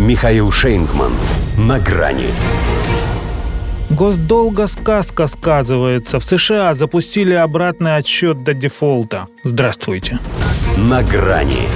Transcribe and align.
Михаил 0.00 0.50
Шейнгман. 0.50 1.12
На 1.58 1.78
грани. 1.78 2.28
Госдолго 3.90 4.66
сказка 4.66 5.26
сказывается. 5.26 6.18
В 6.18 6.24
США 6.24 6.74
запустили 6.74 7.34
обратный 7.34 7.96
отсчет 7.96 8.42
до 8.42 8.54
дефолта. 8.54 9.26
Здравствуйте. 9.44 10.18
На 10.78 11.02
грани. 11.02 11.68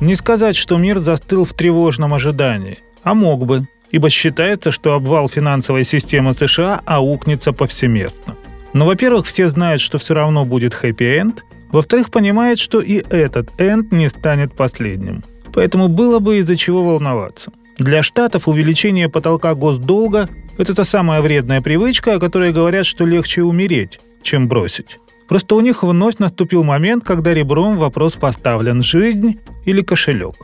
Не 0.00 0.14
сказать, 0.14 0.56
что 0.56 0.78
мир 0.78 1.00
застыл 1.00 1.44
в 1.44 1.52
тревожном 1.52 2.14
ожидании. 2.14 2.78
А 3.02 3.12
мог 3.12 3.44
бы. 3.44 3.66
Ибо 3.90 4.08
считается, 4.08 4.70
что 4.70 4.94
обвал 4.94 5.28
финансовой 5.28 5.84
системы 5.84 6.32
США 6.32 6.80
аукнется 6.86 7.52
повсеместно. 7.52 8.36
Но, 8.72 8.86
во-первых, 8.86 9.26
все 9.26 9.48
знают, 9.48 9.82
что 9.82 9.98
все 9.98 10.14
равно 10.14 10.46
будет 10.46 10.72
хэппи-энд. 10.72 11.44
Во-вторых, 11.72 12.10
понимают, 12.10 12.58
что 12.58 12.80
и 12.80 13.04
этот 13.10 13.50
энд 13.60 13.92
не 13.92 14.08
станет 14.08 14.54
последним. 14.54 15.22
Поэтому 15.58 15.88
было 15.88 16.20
бы 16.20 16.38
из-за 16.38 16.54
чего 16.54 16.84
волноваться. 16.84 17.50
Для 17.78 18.04
штатов 18.04 18.46
увеличение 18.46 19.08
потолка 19.08 19.56
госдолга– 19.56 20.28
это 20.56 20.72
та 20.72 20.84
самая 20.84 21.20
вредная 21.20 21.60
привычка, 21.60 22.14
о 22.14 22.20
которой 22.20 22.52
говорят, 22.52 22.86
что 22.86 23.04
легче 23.04 23.42
умереть, 23.42 23.98
чем 24.22 24.46
бросить. 24.46 25.00
Просто 25.26 25.56
у 25.56 25.60
них 25.60 25.82
вновь 25.82 26.18
наступил 26.18 26.62
момент, 26.62 27.02
когда 27.02 27.34
ребром 27.34 27.76
вопрос 27.76 28.12
поставлен– 28.12 28.82
жизнь 28.84 29.40
или 29.64 29.82
кошелек. 29.82 30.36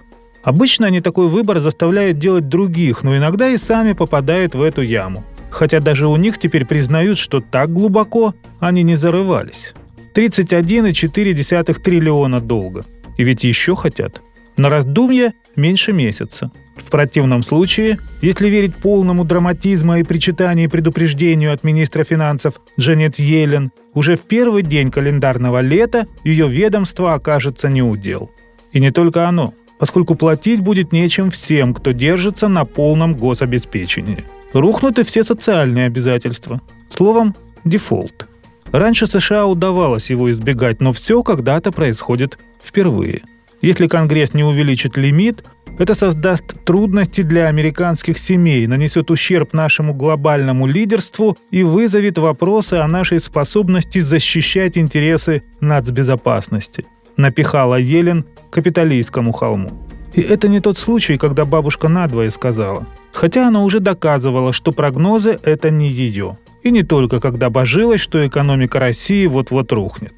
Обычно 0.43 0.89
они 0.89 1.01
такой 1.01 1.29
выбор 1.29 1.61
заставляют 1.61 2.19
делать 2.19 2.49
других, 2.49 3.05
но 3.05 3.17
иногда 3.17 3.51
и 3.51 3.57
сами 3.57 3.93
попадают 3.93 4.57
в 4.57 4.63
эту 4.63 4.83
яму. 4.83 5.23
Хотя 5.49 5.79
даже 5.79 6.09
у 6.09 6.17
них 6.17 6.41
теперь 6.41 6.65
признают, 6.65 7.19
что 7.19 7.41
так 7.41 7.73
глубоко 7.73 8.35
они 8.59 8.83
не 8.83 8.97
зарывались. 8.97 9.75
31,4 10.17 11.75
триллиона 11.75 12.41
долга. 12.41 12.85
И 13.17 13.23
ведь 13.23 13.45
еще 13.45 13.77
хотят. 13.77 14.21
На 14.57 14.69
раздумье 14.69 15.35
меньше 15.57 15.93
месяца. 15.93 16.51
В 16.77 16.91
противном 16.91 17.43
случае, 17.43 17.99
если 18.21 18.49
верить 18.49 18.77
полному 18.77 19.25
драматизма 19.25 20.01
и 20.01 20.05
причитанию 20.05 20.67
и 20.67 20.71
предупреждению 20.71 21.53
от 21.53 21.65
министра 21.65 22.05
финансов 22.05 22.55
Дженнет 22.79 23.19
Йеллен, 23.19 23.71
уже 23.95 24.17
в 24.17 24.23
первый 24.23 24.63
день 24.63 24.91
календарного 24.91 25.61
лета 25.61 26.07
ее 26.25 26.49
ведомство 26.49 27.15
окажется 27.15 27.69
неудел. 27.69 28.31
И 28.73 28.81
не 28.81 28.91
только 28.91 29.29
оно, 29.29 29.55
поскольку 29.79 30.15
платить 30.15 30.61
будет 30.61 30.93
нечем 30.93 31.31
всем, 31.31 31.75
кто 31.75 31.93
держится 31.93 32.49
на 32.49 32.65
полном 32.65 33.15
гособеспечении. 33.15 34.25
Рухнут 34.53 34.99
и 34.99 35.05
все 35.05 35.25
социальные 35.25 35.87
обязательства. 35.87 36.61
Словом, 36.91 37.35
дефолт. 37.65 38.29
Раньше 38.73 39.07
США 39.07 39.47
удавалось 39.47 40.11
его 40.11 40.31
избегать, 40.31 40.81
но 40.81 40.93
все 40.93 41.23
когда-то 41.23 41.71
происходит 41.71 42.39
впервые. 42.63 43.23
Если 43.65 43.87
Конгресс 43.87 44.35
не 44.35 44.45
увеличит 44.45 44.99
лимит, 44.99 45.43
это 45.79 45.95
создаст 45.95 46.65
трудности 46.67 47.23
для 47.23 47.47
американских 47.47 48.19
семей, 48.19 48.67
нанесет 48.67 49.11
ущерб 49.11 49.55
нашему 49.55 49.95
глобальному 49.95 50.67
лидерству 50.67 51.39
и 51.51 51.63
вызовет 51.63 52.19
вопросы 52.19 52.75
о 52.75 52.87
нашей 52.87 53.21
способности 53.21 54.01
защищать 54.01 54.77
интересы 54.77 55.45
нацбезопасности. 55.63 56.85
Напихала 57.17 57.77
Елен 57.77 58.27
капиталистскому 58.51 59.33
холму. 59.33 59.71
И 60.13 60.21
это 60.21 60.47
не 60.49 60.61
тот 60.61 60.77
случай, 60.77 61.17
когда 61.17 61.47
бабушка 61.47 61.89
надвое 61.89 62.29
сказала. 62.29 62.87
Хотя 63.15 63.49
она 63.49 63.63
уже 63.63 63.81
доказывала, 63.81 64.53
что 64.53 64.73
прогнозы– 64.73 65.39
это 65.43 65.71
не 65.71 65.89
ее. 65.89 66.37
И 66.63 66.71
не 66.71 66.83
только 66.83 67.19
когда 67.19 67.49
божилась, 67.49 68.03
что 68.03 68.27
экономика 68.27 68.79
России 68.79 69.27
вот-вот 69.27 69.73
рухнет. 69.73 70.13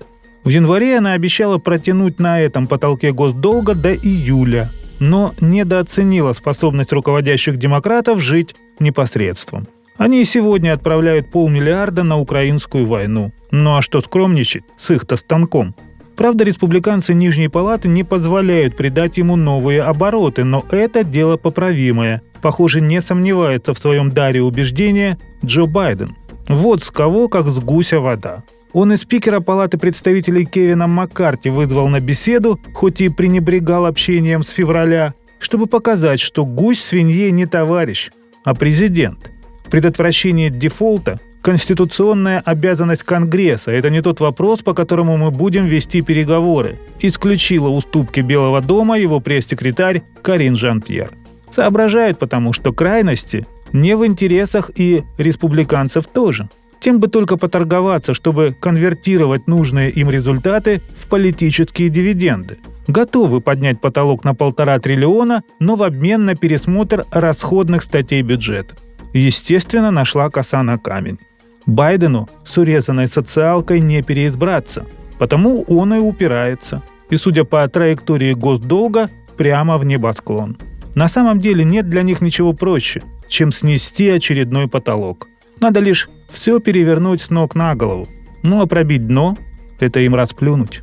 В 0.47 0.49
январе 0.49 0.97
она 0.97 1.13
обещала 1.13 1.59
протянуть 1.59 2.19
на 2.19 2.41
этом 2.41 2.67
потолке 2.67 3.13
госдолга 3.13 3.75
до 3.75 3.93
июля– 3.93 4.71
но 4.99 5.35
недооценила 5.41 6.33
способность 6.33 6.93
руководящих 6.93 7.59
демократов 7.59 8.21
жить 8.21 8.55
непосредством. 8.79 9.67
Они 9.97 10.25
сегодня 10.25 10.75
отправляют 10.75 11.31
полмиллиарда 11.31 12.03
на 12.03 12.19
украинскую 12.19 12.87
войну. 12.87 13.33
Ну 13.51 13.77
а 13.77 13.83
что 13.83 14.01
скромничать 14.01 14.65
с 14.79 14.91
их-то 14.91 15.17
станком? 15.17 15.75
Правда, 16.17 16.45
республиканцы 16.45 17.13
Нижней 17.13 17.49
Палаты 17.49 17.89
не 17.89 18.03
позволяют 18.03 18.77
придать 18.77 19.19
ему 19.19 19.37
новые 19.37 19.83
обороты, 19.83 20.45
но 20.45 20.65
это 20.71 21.05
дело 21.05 21.37
поправимое. 21.37 22.23
Похоже, 22.41 22.81
не 22.81 23.01
сомневается 23.03 23.75
в 23.75 23.79
своем 23.79 24.11
даре 24.11 24.43
убеждения 24.43 25.19
Джо 25.45 25.67
Байден. 25.67 26.15
Вот 26.49 26.83
с 26.83 26.91
кого, 26.91 27.29
как 27.29 27.49
с 27.49 27.59
гуся 27.59 28.01
вода. 28.01 28.45
Он 28.77 28.93
и 28.93 28.99
спикера 28.99 29.41
Палаты 29.41 29.79
представителей 29.79 30.45
Кевина 30.45 30.87
Маккарти 30.87 31.49
вызвал 31.49 31.89
на 31.89 31.99
беседу, 31.99 32.61
хоть 32.75 33.01
и 33.01 33.09
пренебрегал 33.09 33.87
общением 33.87 34.43
с 34.43 34.51
февраля, 34.51 35.15
чтобы 35.39 35.67
показать, 35.67 36.21
что 36.21 36.45
гусь 36.45 36.83
свинье 36.83 37.31
не 37.31 37.47
товарищ, 37.47 38.11
а 38.45 38.55
президент. 38.55 39.31
Предотвращение 39.71 40.51
дефолта– 40.51 41.19
конституционная 41.41 42.41
обязанность 42.41 43.03
Конгресса. 43.03 43.71
Это 43.71 43.89
не 43.89 44.03
тот 44.03 44.21
вопрос, 44.21 44.61
по 44.61 44.75
которому 44.75 45.17
мы 45.17 45.31
будем 45.31 45.65
вести 45.65 46.03
переговоры. 46.03 46.79
Исключила 47.01 47.71
уступки 47.71 48.21
Белого 48.21 48.61
дома 48.61 48.99
его 48.99 49.21
пресс-секретарь 49.21 50.03
Карин 50.21 50.55
Жан-Пьер. 50.55 51.13
Соображают 51.51 52.19
потому, 52.19 52.53
что 52.53 52.75
крайности 52.75 53.47
не 53.73 53.97
в 53.97 54.05
интересах 54.05 54.71
и 54.75 55.03
республиканцев 55.17 56.07
тоже– 56.07 56.51
тем 56.87 57.01
бы 57.01 57.09
только 57.09 57.37
поторговаться, 57.37 58.15
чтобы 58.15 58.55
конвертировать 58.61 59.49
нужные 59.49 59.91
им 59.91 60.09
результаты 60.09 60.81
в 60.97 61.09
политические 61.09 61.89
дивиденды. 61.89 62.59
Готовы 62.87 63.41
поднять 63.41 63.81
потолок 63.81 64.25
на 64.25 64.37
полтора 64.37 64.79
триллиона, 64.79 65.43
но 65.59 65.75
в 65.75 65.83
обмен 65.83 66.27
на 66.27 66.37
пересмотр 66.37 67.05
расходных 67.11 67.83
статей 67.83 68.23
бюджета. 68.23 68.77
Естественно, 69.13 69.91
нашла 69.91 70.31
коса 70.31 70.63
на 70.63 70.79
камень. 70.79 71.19
Байдену 71.67 72.29
с 72.45 72.57
урезанной 72.57 73.09
социалкой 73.09 73.81
не 73.81 74.01
переизбраться, 74.05 74.87
потому 75.19 75.63
он 75.63 75.93
и 75.93 75.99
упирается. 75.99 76.85
И, 77.11 77.17
судя 77.17 77.43
по 77.43 77.67
траектории 77.67 78.33
госдолга, 78.33 79.11
прямо 79.37 79.77
в 79.77 79.85
небосклон. 79.85 80.57
На 80.95 81.09
самом 81.09 81.41
деле 81.41 81.65
нет 81.65 81.91
для 81.91 82.03
них 82.03 82.21
ничего 82.21 82.53
проще, 82.53 83.03
чем 83.27 83.51
снести 83.51 84.09
очередной 84.09 84.69
потолок. 84.69 85.27
Надо 85.61 85.81
лишь 85.81 86.09
все 86.31 86.61
перевернуть 86.61 87.23
с 87.23 87.31
ног 87.31 87.55
на 87.55 87.75
голову. 87.75 88.07
Ну 88.43 88.61
а 88.61 88.67
пробить 88.67 89.07
дно– 89.07 89.37
это 89.81 90.01
им 90.01 90.15
расплюнуть. 90.15 90.83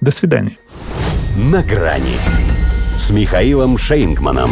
До 0.00 0.10
свидания. 0.10 0.56
На 1.36 1.62
грани 1.62 2.16
с 2.96 3.10
Михаилом 3.10 3.76
Шейнгманом. 3.76 4.50